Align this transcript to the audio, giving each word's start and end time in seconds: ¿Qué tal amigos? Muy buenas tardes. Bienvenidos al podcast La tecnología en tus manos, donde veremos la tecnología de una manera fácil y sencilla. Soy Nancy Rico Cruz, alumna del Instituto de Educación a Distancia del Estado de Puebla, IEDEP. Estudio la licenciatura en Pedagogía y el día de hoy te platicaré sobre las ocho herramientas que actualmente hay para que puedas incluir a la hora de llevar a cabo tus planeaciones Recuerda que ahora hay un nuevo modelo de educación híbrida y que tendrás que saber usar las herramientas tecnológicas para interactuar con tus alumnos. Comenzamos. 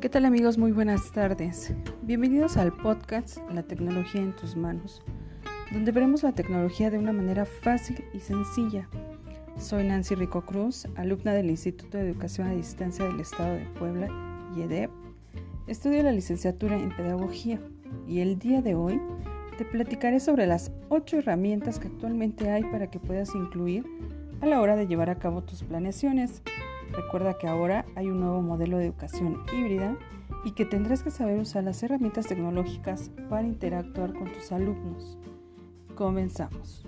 ¿Qué 0.00 0.08
tal 0.08 0.24
amigos? 0.24 0.56
Muy 0.56 0.72
buenas 0.72 1.12
tardes. 1.12 1.74
Bienvenidos 2.00 2.56
al 2.56 2.72
podcast 2.72 3.36
La 3.52 3.64
tecnología 3.64 4.22
en 4.22 4.34
tus 4.34 4.56
manos, 4.56 5.02
donde 5.70 5.92
veremos 5.92 6.22
la 6.22 6.32
tecnología 6.32 6.90
de 6.90 6.96
una 6.96 7.12
manera 7.12 7.44
fácil 7.44 8.02
y 8.14 8.20
sencilla. 8.20 8.88
Soy 9.58 9.84
Nancy 9.84 10.14
Rico 10.14 10.40
Cruz, 10.46 10.88
alumna 10.96 11.34
del 11.34 11.50
Instituto 11.50 11.98
de 11.98 12.08
Educación 12.08 12.46
a 12.46 12.52
Distancia 12.52 13.04
del 13.04 13.20
Estado 13.20 13.52
de 13.56 13.66
Puebla, 13.78 14.08
IEDEP. 14.56 14.90
Estudio 15.66 16.02
la 16.02 16.12
licenciatura 16.12 16.78
en 16.78 16.96
Pedagogía 16.96 17.60
y 18.08 18.20
el 18.20 18.38
día 18.38 18.62
de 18.62 18.74
hoy 18.74 18.98
te 19.58 19.66
platicaré 19.66 20.18
sobre 20.18 20.46
las 20.46 20.72
ocho 20.88 21.18
herramientas 21.18 21.78
que 21.78 21.88
actualmente 21.88 22.48
hay 22.48 22.62
para 22.62 22.90
que 22.90 23.00
puedas 23.00 23.34
incluir 23.34 23.84
a 24.40 24.46
la 24.46 24.60
hora 24.60 24.76
de 24.76 24.86
llevar 24.86 25.10
a 25.10 25.18
cabo 25.18 25.42
tus 25.42 25.62
planeaciones 25.62 26.42
Recuerda 26.92 27.34
que 27.38 27.46
ahora 27.46 27.84
hay 27.94 28.08
un 28.08 28.20
nuevo 28.20 28.42
modelo 28.42 28.78
de 28.78 28.86
educación 28.86 29.42
híbrida 29.52 29.96
y 30.44 30.52
que 30.52 30.64
tendrás 30.64 31.02
que 31.02 31.10
saber 31.10 31.38
usar 31.38 31.64
las 31.64 31.82
herramientas 31.82 32.26
tecnológicas 32.26 33.10
para 33.28 33.46
interactuar 33.46 34.12
con 34.12 34.32
tus 34.32 34.50
alumnos. 34.52 35.18
Comenzamos. 35.94 36.84